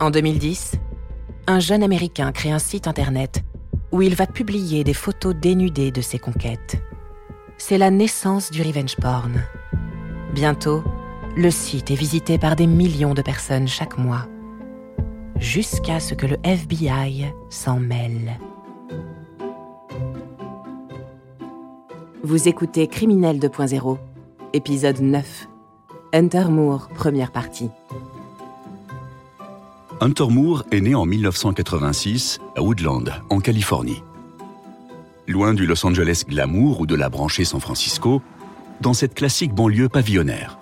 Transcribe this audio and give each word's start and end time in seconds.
En 0.00 0.10
2010, 0.10 0.74
un 1.48 1.58
jeune 1.58 1.82
Américain 1.82 2.30
crée 2.30 2.52
un 2.52 2.60
site 2.60 2.86
internet 2.86 3.42
où 3.90 4.00
il 4.00 4.14
va 4.14 4.28
publier 4.28 4.84
des 4.84 4.94
photos 4.94 5.34
dénudées 5.34 5.90
de 5.90 6.00
ses 6.00 6.20
conquêtes. 6.20 6.76
C'est 7.56 7.78
la 7.78 7.90
naissance 7.90 8.52
du 8.52 8.62
revenge 8.62 8.94
porn. 8.94 9.42
Bientôt, 10.34 10.84
le 11.36 11.50
site 11.50 11.90
est 11.90 11.96
visité 11.96 12.38
par 12.38 12.54
des 12.54 12.68
millions 12.68 13.12
de 13.12 13.22
personnes 13.22 13.66
chaque 13.66 13.98
mois, 13.98 14.28
jusqu'à 15.40 15.98
ce 15.98 16.14
que 16.14 16.26
le 16.26 16.36
FBI 16.44 17.32
s'en 17.50 17.80
mêle. 17.80 18.38
Vous 22.22 22.46
écoutez 22.46 22.86
Criminel 22.86 23.40
2.0, 23.40 23.98
épisode 24.52 25.00
9. 25.00 25.48
Hunter 26.12 26.44
Moore, 26.50 26.88
première 26.94 27.32
partie. 27.32 27.70
Hunter 30.00 30.28
Moore 30.30 30.64
est 30.70 30.80
né 30.80 30.94
en 30.94 31.06
1986 31.06 32.38
à 32.56 32.62
Woodland, 32.62 33.10
en 33.30 33.40
Californie. 33.40 34.04
Loin 35.26 35.54
du 35.54 35.66
Los 35.66 35.84
Angeles 35.84 36.22
glamour 36.24 36.78
ou 36.80 36.86
de 36.86 36.94
la 36.94 37.08
branchée 37.08 37.44
San 37.44 37.60
Francisco, 37.60 38.22
dans 38.80 38.94
cette 38.94 39.14
classique 39.14 39.52
banlieue 39.52 39.88
pavillonnaire. 39.88 40.56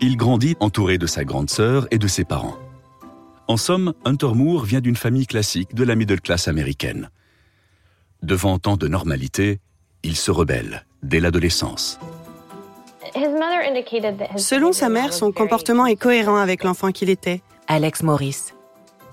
Il 0.00 0.16
grandit 0.16 0.56
entouré 0.60 0.96
de 0.96 1.06
sa 1.06 1.24
grande 1.24 1.50
sœur 1.50 1.86
et 1.90 1.98
de 1.98 2.08
ses 2.08 2.24
parents. 2.24 2.56
En 3.46 3.58
somme, 3.58 3.92
Hunter 4.06 4.32
Moore 4.34 4.64
vient 4.64 4.80
d'une 4.80 4.96
famille 4.96 5.26
classique 5.26 5.74
de 5.74 5.84
la 5.84 5.96
middle 5.96 6.22
class 6.22 6.48
américaine. 6.48 7.10
Devant 8.22 8.58
tant 8.58 8.78
de 8.78 8.88
normalité, 8.88 9.60
il 10.02 10.16
se 10.16 10.30
rebelle 10.30 10.86
dès 11.02 11.20
l'adolescence. 11.20 12.00
Selon 14.36 14.72
sa 14.72 14.88
mère, 14.88 15.12
son 15.12 15.32
comportement 15.32 15.86
est 15.86 15.96
cohérent 15.96 16.36
avec 16.36 16.64
l'enfant 16.64 16.90
qu'il 16.90 17.10
était. 17.10 17.42
Alex 17.66 18.02
Morris, 18.02 18.52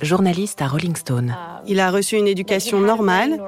journaliste 0.01 0.61
à 0.61 0.67
Rolling 0.67 0.95
Stone. 0.95 1.35
Il 1.67 1.79
a 1.79 1.91
reçu 1.91 2.17
une 2.17 2.27
éducation 2.27 2.79
normale, 2.79 3.39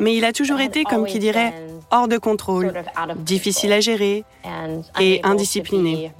mais 0.00 0.14
il 0.16 0.24
a 0.24 0.32
toujours 0.32 0.60
été, 0.60 0.84
comme 0.84 1.06
qui 1.06 1.18
dirait, 1.18 1.54
hors 1.90 2.08
de 2.08 2.18
contrôle, 2.18 2.72
difficile 3.18 3.72
à 3.72 3.80
gérer 3.80 4.24
et 5.00 5.20
indiscipliné. 5.24 6.12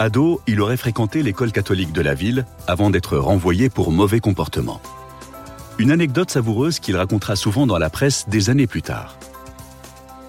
Ado, 0.00 0.40
il 0.46 0.60
aurait 0.60 0.76
fréquenté 0.76 1.24
l'école 1.24 1.50
catholique 1.50 1.92
de 1.92 2.02
la 2.02 2.14
ville 2.14 2.46
avant 2.68 2.88
d'être 2.88 3.16
renvoyé 3.16 3.68
pour 3.68 3.90
mauvais 3.90 4.20
comportement. 4.20 4.80
Une 5.78 5.90
anecdote 5.90 6.30
savoureuse 6.30 6.78
qu'il 6.78 6.96
racontera 6.96 7.34
souvent 7.34 7.66
dans 7.66 7.78
la 7.78 7.90
presse 7.90 8.28
des 8.28 8.48
années 8.50 8.66
plus 8.68 8.82
tard. 8.82 9.16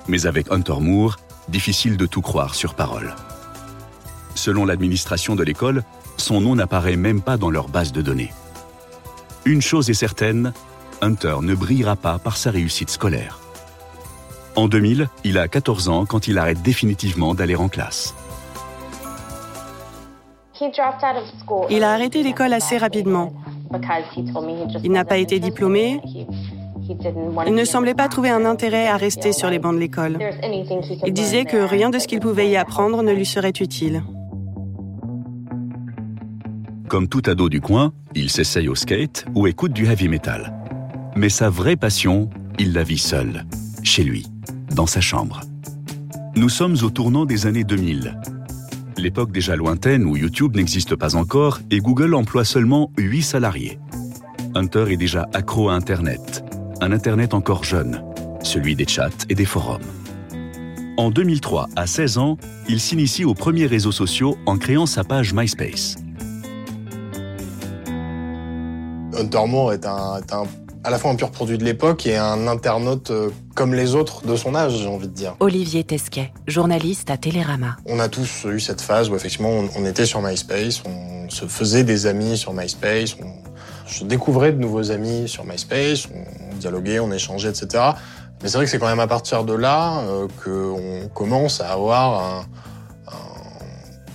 Mais 0.08 0.26
avec 0.26 0.52
Hunter 0.52 0.80
Moore, 0.80 1.18
difficile 1.50 1.98
de 1.98 2.06
tout 2.06 2.22
croire 2.22 2.56
sur 2.56 2.74
parole. 2.74 3.16
Selon 4.36 4.66
l'administration 4.66 5.36
de 5.36 5.44
l'école, 5.44 5.84
son 6.18 6.42
nom 6.42 6.56
n'apparaît 6.56 6.96
même 6.96 7.22
pas 7.22 7.38
dans 7.38 7.50
leur 7.50 7.68
base 7.68 7.92
de 7.92 8.02
données. 8.02 8.34
Une 9.46 9.62
chose 9.62 9.90
est 9.90 9.94
certaine, 9.94 10.54
Hunter 11.02 11.38
ne 11.42 11.56
brillera 11.56 11.96
pas 11.96 12.20
par 12.20 12.38
sa 12.38 12.52
réussite 12.52 12.90
scolaire. 12.90 13.40
En 14.56 14.68
2000, 14.68 15.08
il 15.24 15.38
a 15.38 15.48
14 15.48 15.90
ans 15.90 16.06
quand 16.06 16.28
il 16.28 16.38
arrête 16.38 16.62
définitivement 16.62 17.34
d'aller 17.34 17.56
en 17.56 17.70
classe. 17.70 18.14
Il 21.70 21.84
a 21.84 21.94
arrêté 21.94 22.24
l'école 22.24 22.54
assez 22.54 22.78
rapidement. 22.78 23.32
Il 24.84 24.92
n'a 24.92 25.06
pas 25.06 25.18
été 25.18 25.40
diplômé. 25.40 26.02
Il 27.48 27.54
ne 27.54 27.66
semblait 27.66 27.94
pas 27.94 28.08
trouver 28.08 28.30
un 28.30 28.46
intérêt 28.46 28.88
à 28.88 28.98
rester 28.98 29.32
sur 29.32 29.50
les 29.50 29.60
bancs 29.60 29.76
de 29.76 29.80
l'école. 29.80 30.18
Il 31.06 31.14
disait 31.14 31.46
que 31.46 31.58
rien 31.58 31.90
de 31.90 32.00
ce 32.00 32.08
qu'il 32.08 32.20
pouvait 32.20 32.50
y 32.50 32.58
apprendre 32.58 33.04
ne 33.04 33.12
lui 33.12 33.26
serait 33.26 33.50
utile. 33.50 34.04
Comme 36.88 37.08
tout 37.08 37.22
ado 37.28 37.50
du 37.50 37.62
coin, 37.62 37.94
il 38.16 38.32
s'essaye 38.32 38.68
au 38.68 38.76
skate 38.76 39.26
ou 39.36 39.46
écoute 39.46 39.74
du 39.74 39.86
heavy 39.86 40.08
metal. 40.08 40.54
Mais 41.16 41.30
sa 41.30 41.50
vraie 41.50 41.76
passion, 41.76 42.30
il 42.58 42.74
la 42.74 42.84
vit 42.84 42.98
seul, 42.98 43.46
chez 43.84 44.04
lui, 44.04 44.26
dans 44.76 44.88
sa 44.88 45.00
chambre. 45.00 45.42
Nous 46.36 46.50
sommes 46.50 46.78
au 46.82 46.90
tournant 46.90 47.26
des 47.26 47.46
années 47.46 47.64
2000. 47.64 48.20
L'époque 48.98 49.32
déjà 49.32 49.56
lointaine 49.56 50.04
où 50.06 50.18
YouTube 50.18 50.56
n'existe 50.56 50.96
pas 50.96 51.16
encore 51.16 51.60
et 51.70 51.80
Google 51.80 52.16
emploie 52.16 52.44
seulement 52.44 52.92
8 52.98 53.22
salariés. 53.22 53.80
Hunter 54.56 54.86
est 54.90 54.98
déjà 54.98 55.28
accro 55.34 55.70
à 55.70 55.74
Internet, 55.74 56.44
un 56.82 56.92
Internet 56.92 57.34
encore 57.34 57.64
jeune, 57.64 58.04
celui 58.42 58.76
des 58.76 58.88
chats 58.88 59.10
et 59.30 59.36
des 59.36 59.46
forums. 59.46 59.82
En 60.98 61.12
2003, 61.12 61.70
à 61.76 61.88
16 61.88 62.18
ans, 62.18 62.38
il 62.68 62.80
s'initie 62.80 63.26
aux 63.26 63.34
premiers 63.34 63.66
réseaux 63.66 63.92
sociaux 63.92 64.38
en 64.46 64.58
créant 64.58 64.86
sa 64.86 65.04
page 65.04 65.34
MySpace. 65.34 65.98
Hunter 69.18 69.48
Moore 69.48 69.74
est 69.74 69.86
un, 69.86 70.22
à 70.84 70.90
la 70.90 70.98
fois 70.98 71.12
un 71.12 71.16
pur 71.16 71.32
produit 71.32 71.58
de 71.58 71.66
l'époque 71.66 72.06
et 72.06 72.16
un 72.16 72.48
internaute 72.48 73.12
euh, 73.12 73.30
comme 73.56 73.74
les 73.74 73.96
autres 73.96 74.26
de 74.26 74.36
son 74.38 74.56
âge, 74.56 74.78
j'ai 74.78 74.88
envie 74.88 75.08
de 75.08 75.14
dire. 75.14 75.36
Olivier 75.42 75.84
Tesquet, 75.84 76.32
journaliste 76.48 77.10
à 77.10 77.18
Télérama. 77.18 77.76
On 77.86 78.00
a 78.00 78.08
tous 78.08 78.46
eu 78.46 78.60
cette 78.62 78.80
phase 78.80 79.10
où 79.10 79.16
effectivement 79.16 79.52
on, 79.76 79.86
était 79.86 80.06
sur 80.06 80.22
MySpace, 80.22 80.82
on 80.86 81.30
se 81.30 81.46
faisait 81.46 81.84
des 81.84 82.06
amis 82.06 82.38
sur 82.38 82.54
MySpace, 82.54 83.18
on, 83.22 83.28
je 83.88 84.06
découvrais 84.06 84.54
de 84.54 84.60
nouveaux 84.60 84.92
amis 84.92 85.28
sur 85.28 85.46
MySpace, 85.46 86.08
on 86.14 86.39
dialoguait, 86.60 87.00
on 87.00 87.12
échangeait, 87.12 87.50
etc. 87.50 87.84
Mais 88.42 88.50
c'est 88.50 88.58
vrai 88.58 88.66
que 88.66 88.72
c'est 88.72 88.80
quand 88.80 88.88
même 88.88 89.00
à 89.00 89.08
partir 89.08 89.44
de 89.44 89.54
là 89.54 90.00
euh, 90.02 90.28
qu'on 90.44 91.10
commence 91.14 91.62
à 91.62 91.72
avoir 91.72 92.24
un, 92.24 92.46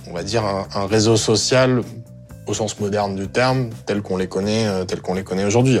on 0.07 0.13
va 0.13 0.23
dire 0.23 0.43
un 0.45 0.87
réseau 0.87 1.17
social 1.17 1.81
au 2.47 2.53
sens 2.53 2.79
moderne 2.79 3.15
du 3.15 3.27
terme, 3.27 3.69
tel 3.85 4.01
qu'on 4.01 4.17
les 4.17 4.27
connaît, 4.27 4.67
euh, 4.67 4.85
tel 4.85 5.01
qu'on 5.01 5.13
les 5.13 5.23
connaît 5.23 5.45
aujourd'hui. 5.45 5.79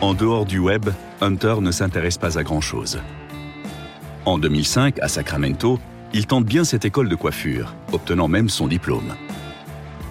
En 0.00 0.14
dehors 0.14 0.46
du 0.46 0.58
web, 0.58 0.88
Hunter 1.20 1.56
ne 1.60 1.70
s'intéresse 1.70 2.18
pas 2.18 2.38
à 2.38 2.42
grand-chose. 2.42 3.00
En 4.24 4.38
2005, 4.38 4.98
à 5.00 5.08
Sacramento, 5.08 5.78
il 6.12 6.26
tente 6.26 6.44
bien 6.44 6.64
cette 6.64 6.84
école 6.84 7.08
de 7.08 7.14
coiffure, 7.14 7.74
obtenant 7.92 8.28
même 8.28 8.48
son 8.48 8.66
diplôme. 8.66 9.14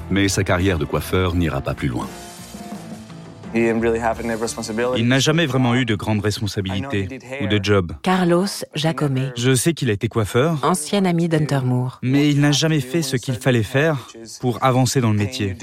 Mais 0.09 0.28
sa 0.28 0.44
carrière 0.44 0.80
de 0.80 0.86
coiffeur 0.86 1.36
n'ira 1.36 1.62
pas 1.62 1.74
plus 1.74 1.88
loin. 1.88 2.07
Il 3.54 5.08
n'a 5.08 5.20
jamais 5.20 5.46
vraiment 5.46 5.76
eu 5.76 5.86
de 5.86 5.96
grandes 5.96 6.22
responsabilités 6.22 7.20
ou 7.42 7.48
de 7.48 7.60
job. 7.62 7.94
Carlos 8.04 8.46
Jacome. 8.76 9.32
Je 9.36 9.56
sais 9.56 9.74
qu'il 9.74 9.90
a 9.90 9.94
été 9.94 10.08
coiffeur. 10.08 10.60
Ancien 10.64 11.06
ami 11.06 11.28
d'Hunter 11.28 11.62
Moore. 11.64 12.00
Mais 12.04 12.30
il 12.30 12.42
n'a 12.42 12.52
jamais 12.52 12.80
fait 12.80 13.02
ce 13.02 13.16
qu'il 13.16 13.36
fallait 13.36 13.64
faire 13.64 14.08
pour 14.40 14.64
avancer 14.64 15.02
dans 15.02 15.12
le 15.12 15.18
métier. 15.18 15.56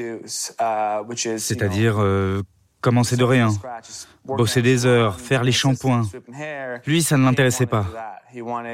C'est-à-dire 1.37 1.97
euh, 1.99 2.43
commencer 2.81 3.17
de 3.17 3.25
rien, 3.25 3.51
bosser 4.25 4.63
des 4.63 4.87
heures, 4.87 5.21
faire 5.21 5.45
les 5.45 5.53
shampoings. 5.53 6.09
Lui, 6.87 7.03
ça 7.03 7.17
ne 7.17 7.25
l'intéressait 7.25 7.67
pas. 7.67 7.87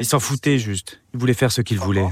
Il 0.01 0.07
s'en 0.07 0.21
foutait 0.21 0.59
juste. 0.59 1.03
Il 1.15 1.21
voulait 1.21 1.35
faire 1.35 1.53
ce 1.53 1.61
qu'il 1.61 1.79
voulait. 1.79 2.09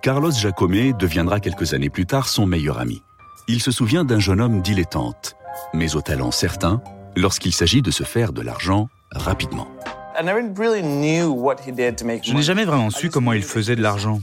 Carlos 0.00 0.30
Jacome 0.30 0.92
deviendra 0.92 1.40
quelques 1.40 1.74
années 1.74 1.90
plus 1.90 2.06
tard 2.06 2.28
son 2.28 2.46
meilleur 2.46 2.78
ami 2.78 3.02
il 3.48 3.62
se 3.62 3.70
souvient 3.70 4.04
d'un 4.04 4.20
jeune 4.20 4.40
homme 4.42 4.60
dilettante, 4.60 5.34
mais 5.72 5.96
au 5.96 6.02
talent 6.02 6.30
certain 6.30 6.82
lorsqu'il 7.16 7.52
s'agit 7.52 7.80
de 7.80 7.90
se 7.90 8.04
faire 8.04 8.32
de 8.32 8.42
l'argent 8.42 8.88
rapidement. 9.10 9.66
Je 12.22 12.34
n'ai 12.34 12.42
jamais 12.42 12.64
vraiment 12.64 12.90
su 12.90 13.08
comment 13.08 13.32
il 13.32 13.42
faisait 13.42 13.74
de 13.74 13.82
l'argent. 13.82 14.20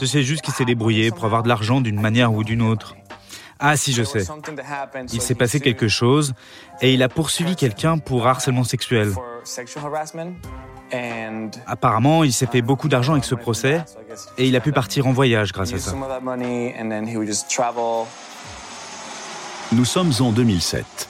Je 0.00 0.06
sais 0.06 0.22
juste 0.22 0.42
qu'il 0.42 0.54
s'est 0.54 0.64
débrouillé 0.64 1.10
pour 1.10 1.24
avoir 1.24 1.42
de 1.42 1.48
l'argent 1.48 1.80
d'une 1.80 2.00
manière 2.00 2.32
ou 2.32 2.44
d'une 2.44 2.62
autre. 2.62 2.94
Ah 3.58 3.76
si, 3.76 3.92
je 3.92 4.02
sais. 4.02 4.24
Il 5.12 5.20
s'est 5.20 5.34
passé 5.34 5.60
quelque 5.60 5.88
chose 5.88 6.34
et 6.80 6.94
il 6.94 7.02
a 7.02 7.08
poursuivi 7.08 7.56
quelqu'un 7.56 7.98
pour 7.98 8.26
harcèlement 8.26 8.64
sexuel. 8.64 9.12
Apparemment, 11.66 12.24
il 12.24 12.32
s'est 12.32 12.46
fait 12.46 12.62
beaucoup 12.62 12.88
d'argent 12.88 13.12
avec 13.12 13.24
ce 13.24 13.34
procès 13.34 13.84
et 14.38 14.46
il 14.46 14.56
a 14.56 14.60
pu 14.60 14.72
partir 14.72 15.06
en 15.06 15.12
voyage 15.12 15.52
grâce 15.52 15.72
à 15.72 15.78
ça. 15.78 15.92
Nous 19.74 19.86
sommes 19.86 20.12
en 20.20 20.32
2007. 20.32 21.08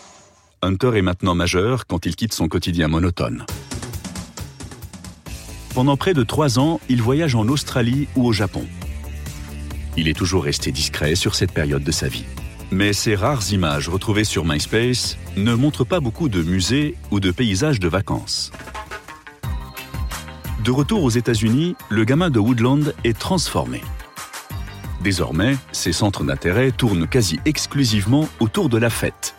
Hunter 0.63 0.93
est 0.95 1.03
maintenant 1.03 1.35
majeur 1.35 1.85
quand 1.89 2.07
il 2.07 2.15
quitte 2.15 2.33
son 2.33 2.47
quotidien 2.47 2.87
monotone. 2.87 3.45
Pendant 5.75 5.97
près 5.97 6.15
de 6.15 6.23
trois 6.23 6.61
ans, 6.61 6.81
il 6.89 7.03
voyage 7.03 7.35
en 7.35 7.49
Australie 7.49 8.07
ou 8.15 8.25
au 8.25 8.33
Japon. 8.33 8.65
Il 9.97 10.07
est 10.07 10.17
toujours 10.17 10.45
resté 10.45 10.71
discret 10.71 11.17
sur 11.17 11.35
cette 11.35 11.51
période 11.51 11.83
de 11.83 11.91
sa 11.91 12.07
vie. 12.07 12.25
Mais 12.71 12.93
ces 12.93 13.17
rares 13.17 13.53
images 13.53 13.89
retrouvées 13.89 14.23
sur 14.23 14.45
MySpace 14.45 15.19
ne 15.37 15.55
montrent 15.55 15.85
pas 15.85 15.99
beaucoup 15.99 16.29
de 16.29 16.41
musées 16.41 16.95
ou 17.11 17.19
de 17.19 17.33
paysages 17.33 17.81
de 17.81 17.89
vacances. 17.89 18.53
De 20.65 20.71
retour 20.71 21.03
aux 21.03 21.11
États-Unis, 21.11 21.75
le 21.89 22.05
gamin 22.05 22.31
de 22.31 22.39
Woodland 22.39 22.95
est 23.03 23.19
transformé. 23.19 23.81
Désormais, 25.03 25.57
ses 25.73 25.93
centres 25.93 26.23
d'intérêt 26.23 26.71
tournent 26.71 27.09
quasi 27.09 27.41
exclusivement 27.45 28.29
autour 28.39 28.69
de 28.69 28.79
la 28.79 28.89
fête. 28.89 29.35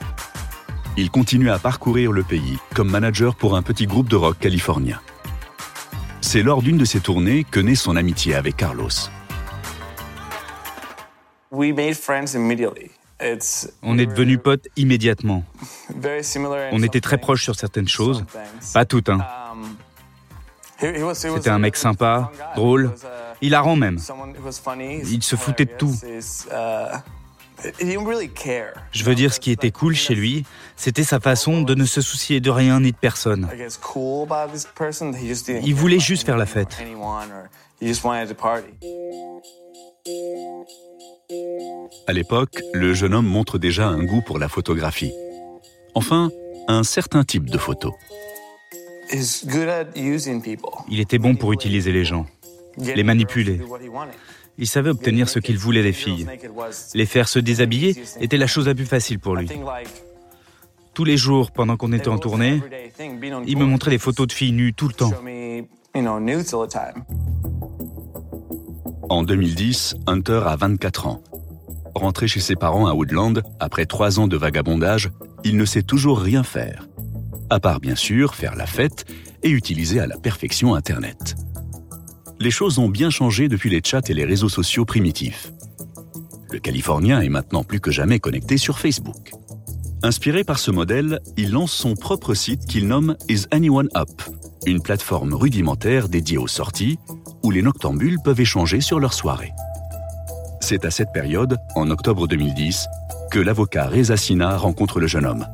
Il 0.97 1.09
continue 1.09 1.49
à 1.49 1.57
parcourir 1.57 2.11
le 2.11 2.21
pays 2.21 2.57
comme 2.75 2.89
manager 2.89 3.35
pour 3.35 3.55
un 3.55 3.61
petit 3.61 3.87
groupe 3.87 4.09
de 4.09 4.17
rock 4.17 4.37
californien. 4.39 4.99
C'est 6.19 6.43
lors 6.43 6.61
d'une 6.61 6.77
de 6.77 6.85
ces 6.85 6.99
tournées 6.99 7.45
que 7.49 7.61
naît 7.61 7.75
son 7.75 7.95
amitié 7.95 8.35
avec 8.35 8.57
Carlos. 8.57 8.89
On 13.81 13.97
est 13.97 14.05
devenus 14.05 14.39
potes 14.43 14.67
immédiatement. 14.75 15.45
On 16.73 16.83
était 16.83 16.99
très 16.99 17.17
proches 17.17 17.43
sur 17.43 17.55
certaines 17.55 17.87
choses, 17.87 18.25
pas 18.73 18.83
toutes. 18.83 19.07
Hein. 19.07 19.19
C'était 21.13 21.49
un 21.49 21.59
mec 21.59 21.77
sympa, 21.77 22.31
drôle, 22.55 22.91
hilarant 23.43 23.75
même. 23.75 23.99
Il 25.05 25.23
se 25.23 25.35
foutait 25.35 25.65
de 25.65 25.71
tout. 25.77 25.93
Je 28.91 29.03
veux 29.03 29.15
dire, 29.15 29.33
ce 29.33 29.39
qui 29.39 29.51
était 29.51 29.71
cool 29.71 29.95
chez 29.95 30.15
lui, 30.15 30.45
c'était 30.75 31.03
sa 31.03 31.19
façon 31.19 31.61
de 31.61 31.75
ne 31.75 31.85
se 31.85 32.01
soucier 32.01 32.39
de 32.39 32.49
rien 32.49 32.79
ni 32.79 32.91
de 32.91 32.97
personne. 32.97 33.47
Il 35.63 35.75
voulait 35.75 35.99
juste 35.99 36.25
faire 36.25 36.37
la 36.37 36.45
fête. 36.45 36.77
À 42.07 42.13
l'époque, 42.13 42.59
le 42.73 42.93
jeune 42.93 43.13
homme 43.13 43.27
montre 43.27 43.57
déjà 43.57 43.87
un 43.87 44.03
goût 44.03 44.21
pour 44.21 44.39
la 44.39 44.49
photographie. 44.49 45.13
Enfin, 45.95 46.31
un 46.67 46.83
certain 46.83 47.23
type 47.23 47.49
de 47.49 47.57
photo. 47.57 47.93
Il 50.89 50.99
était 50.99 51.17
bon 51.19 51.35
pour 51.35 51.53
utiliser 51.53 51.91
les 51.91 52.03
gens, 52.05 52.25
les 52.77 53.03
manipuler. 53.03 53.59
Il 54.57 54.67
savait 54.67 54.89
obtenir 54.89 55.29
ce 55.29 55.39
qu'il 55.39 55.57
voulait 55.57 55.83
des 55.83 55.93
filles. 55.93 56.27
Les 56.93 57.05
faire 57.05 57.27
se 57.27 57.39
déshabiller 57.39 57.95
était 58.19 58.37
la 58.37 58.47
chose 58.47 58.67
la 58.67 58.75
plus 58.75 58.85
facile 58.85 59.19
pour 59.19 59.35
lui. 59.35 59.49
Tous 60.93 61.05
les 61.05 61.17
jours, 61.17 61.51
pendant 61.51 61.75
qu'on 61.75 61.91
était 61.91 62.09
en 62.09 62.19
tournée, 62.19 62.61
il 63.47 63.57
me 63.57 63.65
montrait 63.65 63.91
des 63.91 63.97
photos 63.97 64.27
de 64.27 64.31
filles 64.31 64.51
nues 64.51 64.73
tout 64.73 64.87
le 64.87 64.93
temps. 64.93 65.11
En 69.09 69.23
2010, 69.23 69.95
Hunter 70.07 70.41
a 70.45 70.55
24 70.55 71.07
ans. 71.07 71.23
Rentré 71.95 72.27
chez 72.27 72.39
ses 72.39 72.55
parents 72.55 72.87
à 72.87 72.93
Woodland, 72.93 73.41
après 73.59 73.85
trois 73.85 74.19
ans 74.19 74.27
de 74.27 74.37
vagabondage, 74.37 75.09
il 75.43 75.57
ne 75.57 75.65
sait 75.65 75.83
toujours 75.83 76.19
rien 76.19 76.43
faire. 76.43 76.87
À 77.49 77.59
part 77.59 77.79
bien 77.79 77.95
sûr 77.95 78.35
faire 78.35 78.55
la 78.55 78.65
fête 78.65 79.05
et 79.43 79.49
utiliser 79.49 79.99
à 79.99 80.07
la 80.07 80.17
perfection 80.17 80.73
Internet 80.73 81.35
les 82.43 82.51
choses 82.51 82.77
ont 82.77 82.89
bien 82.89 83.09
changé 83.09 83.47
depuis 83.47 83.69
les 83.69 83.81
chats 83.81 84.01
et 84.09 84.13
les 84.13 84.25
réseaux 84.25 84.49
sociaux 84.49 84.83
primitifs. 84.83 85.53
Le 86.51 86.59
Californien 86.59 87.21
est 87.21 87.29
maintenant 87.29 87.63
plus 87.63 87.79
que 87.79 87.89
jamais 87.89 88.19
connecté 88.19 88.57
sur 88.57 88.79
Facebook. 88.79 89.31
Inspiré 90.03 90.43
par 90.43 90.59
ce 90.59 90.69
modèle, 90.69 91.21
il 91.37 91.51
lance 91.51 91.71
son 91.71 91.95
propre 91.95 92.33
site 92.33 92.65
qu'il 92.65 92.87
nomme 92.87 93.15
Is 93.29 93.45
Anyone 93.51 93.87
Up, 93.95 94.09
une 94.65 94.81
plateforme 94.81 95.33
rudimentaire 95.33 96.09
dédiée 96.09 96.37
aux 96.37 96.47
sorties 96.47 96.99
où 97.43 97.49
les 97.49 97.61
noctambules 97.61 98.19
peuvent 98.21 98.41
échanger 98.41 98.81
sur 98.81 98.99
leur 98.99 99.13
soirée. 99.13 99.53
C'est 100.59 100.83
à 100.83 100.91
cette 100.91 101.13
période, 101.13 101.57
en 101.75 101.89
octobre 101.89 102.27
2010, 102.27 102.87
que 103.31 103.39
l'avocat 103.39 103.87
Reza 103.87 104.17
Sina 104.17 104.57
rencontre 104.57 104.99
le 104.99 105.07
jeune 105.07 105.25
homme. 105.25 105.47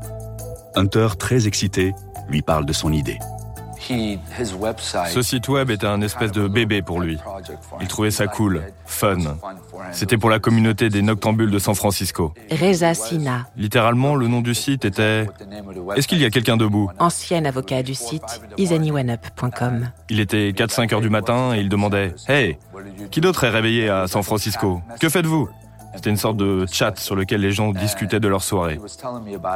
Hunter, 0.75 1.09
très 1.19 1.45
excité, 1.45 1.94
lui 2.30 2.41
parle 2.41 2.65
de 2.65 2.74
son 2.74 2.91
idée. 2.91 3.19
Ce 3.89 5.21
site 5.21 5.47
web 5.50 5.71
était 5.71 5.88
un 5.88 6.01
espèce 6.01 6.31
de 6.31 6.47
bébé 6.47 6.81
pour 6.81 7.00
lui. 7.00 7.18
Il 7.81 7.88
trouvait 7.88 8.12
ça 8.12 8.27
cool, 8.27 8.62
fun. 8.86 9.18
C'était 9.91 10.18
pour 10.18 10.30
la 10.30 10.39
communauté 10.39 10.89
des 10.89 11.01
noctambules 11.01 11.50
de 11.50 11.59
San 11.59 11.74
Francisco. 11.74 12.33
Reza 12.51 12.94
Sina. 12.94 13.47
Littéralement, 13.57 14.15
le 14.15 14.27
nom 14.27 14.41
du 14.41 14.53
site 14.53 14.86
était 14.86 15.27
Est-ce 15.95 16.07
qu'il 16.07 16.19
y 16.19 16.25
a 16.25 16.30
quelqu'un 16.30 16.57
debout? 16.57 16.89
Ancien 17.00 17.45
avocat 17.45 17.81
du 17.81 17.95
site 17.95 18.41
isanywanup.com. 18.57 19.89
Il 20.09 20.19
était 20.19 20.51
4-5 20.51 20.94
heures 20.94 21.01
du 21.01 21.09
matin 21.09 21.53
et 21.56 21.59
il 21.59 21.69
demandait 21.69 22.13
Hey, 22.27 22.57
qui 23.12 23.21
d'autre 23.21 23.44
est 23.44 23.50
réveillé 23.50 23.89
à 23.89 24.07
San 24.07 24.24
Francisco? 24.24 24.81
Que 25.00 25.09
faites-vous? 25.09 25.50
C'était 25.95 26.12
une 26.12 26.18
sorte 26.18 26.38
de 26.38 26.65
chat 26.71 26.97
sur 27.00 27.15
lequel 27.15 27.41
les 27.41 27.51
gens 27.51 27.71
discutaient 27.71 28.19
de 28.19 28.27
leur 28.27 28.44
soirée. 28.44 28.80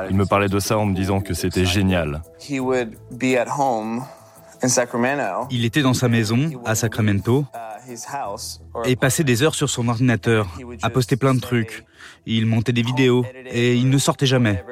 Il 0.10 0.16
me 0.16 0.26
parlait 0.26 0.50
de 0.50 0.60
ça 0.60 0.78
en 0.78 0.86
me 0.86 0.96
disant 0.96 1.22
que 1.22 1.34
c'était 1.36 1.66
génial. 1.66 2.22
Il 5.50 5.66
était 5.66 5.82
dans 5.82 5.94
sa 5.94 6.08
maison, 6.08 6.62
à 6.66 6.76
Sacramento, 6.76 7.46
et 8.86 8.96
passait 8.96 9.24
des 9.24 9.44
heures 9.44 9.56
sur 9.56 9.70
son 9.70 9.88
ordinateur, 9.90 10.48
à 10.82 10.90
poster 10.90 11.18
plein 11.18 11.34
de 11.34 11.42
trucs. 11.42 11.84
Il 12.26 12.46
montait 12.46 12.72
des 12.72 12.82
vidéos, 12.82 13.26
et 13.46 13.76
il 13.76 13.90
ne 13.90 13.98
sortait 13.98 14.26
jamais. 14.26 14.64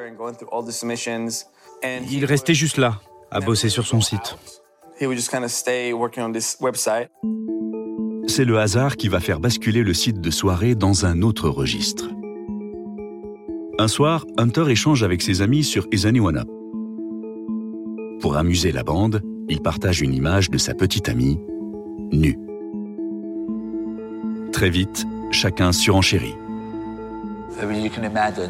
Il 2.10 2.26
restait 2.26 2.54
juste 2.54 2.78
là, 2.78 3.02
à 3.32 3.40
bosser 3.42 3.70
sur 3.70 3.86
son 3.86 4.02
site. 4.02 4.38
C'est 8.28 8.46
le 8.46 8.60
hasard 8.60 8.96
qui 8.96 9.08
va 9.10 9.20
faire 9.20 9.40
basculer 9.40 9.84
le 9.84 9.94
site 9.94 10.22
de 10.22 10.32
soirée 10.32 10.76
dans 10.76 11.06
un 11.06 11.22
autre 11.22 11.50
registre. 11.50 12.10
Un 13.80 13.88
soir, 13.88 14.26
Hunter 14.38 14.70
échange 14.70 15.04
avec 15.04 15.22
ses 15.22 15.42
amis 15.42 15.64
sur 15.64 15.88
Is 15.92 16.06
Anyone 16.06 16.46
Pour 18.22 18.38
amuser 18.38 18.72
la 18.72 18.84
bande, 18.84 19.22
il 19.52 19.62
partage 19.62 20.02
une 20.02 20.14
image 20.14 20.50
de 20.50 20.58
sa 20.58 20.74
petite 20.74 21.10
amie, 21.10 21.38
nue. 22.14 22.40
Très 24.54 24.70
vite, 24.70 25.06
chacun 25.30 25.74
surenchérit. 25.74 26.36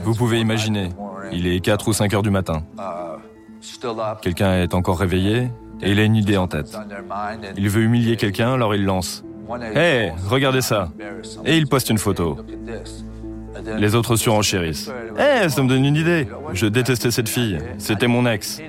Vous 0.04 0.14
pouvez 0.14 0.40
imaginer, 0.40 0.90
il 1.32 1.48
est 1.48 1.60
4 1.60 1.88
ou 1.88 1.94
5 1.94 2.14
heures 2.14 2.22
du 2.22 2.30
matin. 2.30 2.64
Quelqu'un 4.22 4.62
est 4.62 4.76
encore 4.76 5.00
réveillé 5.00 5.50
et 5.82 5.92
il 5.92 6.00
a 6.00 6.04
une 6.04 6.16
idée 6.16 6.38
en 6.38 6.48
tête. 6.48 6.78
Il 7.58 7.68
veut 7.70 7.82
humilier 7.82 8.16
quelqu'un, 8.16 8.54
alors 8.54 8.76
il 8.76 8.86
lance. 8.86 9.24
Hé, 9.74 9.78
hey, 9.78 10.14
regardez 10.30 10.62
ça. 10.62 10.92
Et 11.46 11.58
il 11.58 11.68
poste 11.68 11.90
une 11.90 11.98
photo. 11.98 12.38
Les 13.78 13.96
autres 13.96 14.16
surenchérissent. 14.16 14.92
Hé, 15.18 15.50
ça 15.50 15.64
me 15.64 15.70
donne 15.70 15.86
une 15.86 15.96
idée. 15.96 16.28
Je 16.54 16.66
détestais 16.66 17.12
cette 17.12 17.30
fille. 17.30 17.58
C'était 17.78 18.08
mon 18.08 18.26
ex. 18.26 18.60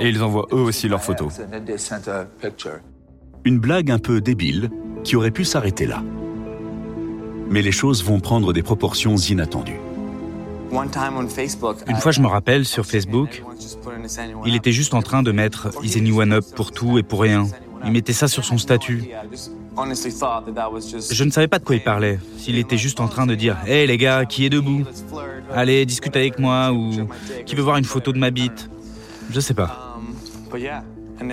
Et 0.00 0.08
ils 0.08 0.22
envoient 0.22 0.46
eux 0.52 0.60
aussi 0.60 0.88
leurs 0.88 1.02
photos. 1.02 1.40
Une 3.44 3.58
blague 3.58 3.90
un 3.90 3.98
peu 3.98 4.20
débile 4.20 4.70
qui 5.04 5.16
aurait 5.16 5.30
pu 5.30 5.44
s'arrêter 5.44 5.86
là. 5.86 6.02
Mais 7.48 7.62
les 7.62 7.72
choses 7.72 8.02
vont 8.02 8.20
prendre 8.20 8.52
des 8.52 8.62
proportions 8.62 9.16
inattendues. 9.16 9.78
Une 10.72 11.96
fois, 11.96 12.12
je 12.12 12.20
me 12.20 12.26
rappelle, 12.26 12.64
sur 12.64 12.84
Facebook, 12.86 13.42
il 14.44 14.56
était 14.56 14.72
juste 14.72 14.94
en 14.94 15.02
train 15.02 15.22
de 15.22 15.30
mettre 15.32 15.70
Is 15.82 15.96
anyone 15.96 16.32
up 16.32 16.44
pour 16.54 16.72
tout 16.72 16.98
et 16.98 17.02
pour 17.02 17.20
rien. 17.20 17.46
Il 17.84 17.92
mettait 17.92 18.12
ça 18.12 18.26
sur 18.26 18.44
son 18.44 18.58
statut. 18.58 19.04
Je 19.78 21.24
ne 21.24 21.30
savais 21.30 21.48
pas 21.48 21.58
de 21.58 21.64
quoi 21.64 21.76
il 21.76 21.82
parlait. 21.82 22.18
S'il 22.38 22.58
était 22.58 22.78
juste 22.78 23.00
en 23.00 23.08
train 23.08 23.26
de 23.26 23.34
dire 23.34 23.56
Hé 23.66 23.82
hey, 23.82 23.86
les 23.86 23.98
gars, 23.98 24.24
qui 24.24 24.46
est 24.46 24.50
debout? 24.50 24.84
Allez, 25.52 25.84
discute 25.84 26.16
avec 26.16 26.38
moi 26.38 26.72
ou 26.72 27.08
qui 27.44 27.54
veut 27.54 27.62
voir 27.62 27.76
une 27.76 27.84
photo 27.84 28.12
de 28.12 28.18
ma 28.18 28.30
bite? 28.30 28.70
Je 29.30 29.40
sais 29.40 29.54
pas. 29.54 29.98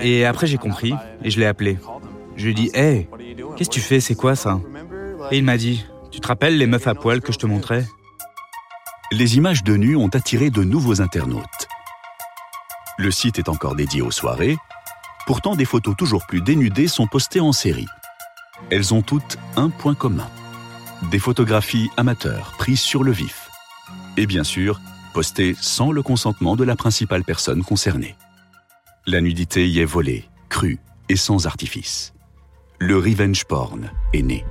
Et 0.02 0.26
après 0.26 0.46
j'ai 0.46 0.58
compris 0.58 0.94
et 1.22 1.30
je 1.30 1.40
l'ai 1.40 1.46
appelé. 1.46 1.78
Je 2.36 2.44
lui 2.44 2.50
ai 2.50 2.54
dit 2.54 2.70
Hé, 2.74 2.80
hey, 2.80 3.08
qu'est-ce 3.56 3.70
que 3.70 3.74
tu 3.74 3.80
fais? 3.80 4.00
C'est 4.00 4.14
quoi 4.14 4.36
ça? 4.36 4.60
Et 5.30 5.38
il 5.38 5.44
m'a 5.44 5.56
dit 5.56 5.84
Tu 6.10 6.20
te 6.20 6.26
rappelles 6.26 6.58
les 6.58 6.66
meufs 6.66 6.86
à 6.86 6.94
poil 6.94 7.20
que 7.20 7.32
je 7.32 7.38
te 7.38 7.46
montrais? 7.46 7.84
Les 9.12 9.36
images 9.36 9.64
de 9.64 9.76
nu 9.76 9.96
ont 9.96 10.08
attiré 10.08 10.50
de 10.50 10.64
nouveaux 10.64 11.00
internautes. 11.00 11.68
Le 12.98 13.10
site 13.10 13.38
est 13.38 13.48
encore 13.48 13.74
dédié 13.74 14.02
aux 14.02 14.10
soirées. 14.10 14.56
Pourtant, 15.26 15.56
des 15.56 15.64
photos 15.64 15.96
toujours 15.96 16.26
plus 16.26 16.40
dénudées 16.40 16.88
sont 16.88 17.06
postées 17.06 17.40
en 17.40 17.52
série. 17.52 17.86
Elles 18.70 18.94
ont 18.94 19.02
toutes 19.02 19.36
un 19.56 19.70
point 19.70 19.94
commun. 19.94 20.30
Des 21.10 21.18
photographies 21.18 21.90
amateurs 21.96 22.54
prises 22.56 22.80
sur 22.80 23.02
le 23.04 23.12
vif. 23.12 23.50
Et 24.16 24.26
bien 24.26 24.44
sûr, 24.44 24.80
postées 25.12 25.54
sans 25.60 25.92
le 25.92 26.02
consentement 26.02 26.56
de 26.56 26.64
la 26.64 26.76
principale 26.76 27.24
personne 27.24 27.62
concernée. 27.62 28.16
La 29.06 29.20
nudité 29.20 29.68
y 29.68 29.80
est 29.80 29.84
volée, 29.84 30.24
crue 30.48 30.78
et 31.08 31.16
sans 31.16 31.46
artifice. 31.46 32.14
Le 32.78 32.96
revenge 32.96 33.44
porn 33.44 33.90
est 34.12 34.22
né. 34.22 34.44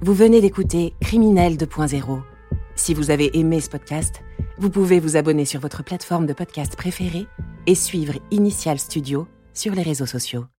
Vous 0.00 0.14
venez 0.14 0.40
d'écouter 0.40 0.94
Criminel 1.00 1.56
2.0. 1.56 2.22
Si 2.74 2.92
vous 2.92 3.10
avez 3.10 3.38
aimé 3.38 3.60
ce 3.60 3.70
podcast, 3.70 4.22
vous 4.58 4.68
pouvez 4.68 4.98
vous 4.98 5.16
abonner 5.16 5.44
sur 5.44 5.60
votre 5.60 5.84
plateforme 5.84 6.26
de 6.26 6.32
podcast 6.32 6.76
préférée 6.76 7.26
et 7.66 7.76
suivre 7.76 8.14
Initial 8.30 8.78
Studio 8.78 9.28
sur 9.54 9.74
les 9.74 9.82
réseaux 9.82 10.06
sociaux. 10.06 10.46